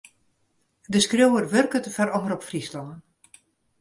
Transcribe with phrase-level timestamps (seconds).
[0.93, 2.89] De skriuwer wurket foar Omrop Fryslân.